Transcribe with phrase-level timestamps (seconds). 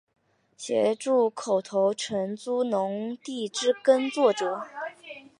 [0.57, 4.65] 协助口头承租农地之耕作者